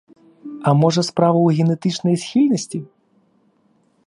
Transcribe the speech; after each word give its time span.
А 0.71 0.73
можа, 0.79 1.01
справа 1.09 1.39
ў 1.43 1.49
генетычнай 1.61 2.15
схільнасці? 2.25 2.85